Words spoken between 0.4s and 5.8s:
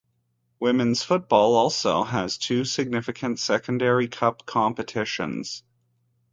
Women's football also has two significant secondary cup competitions.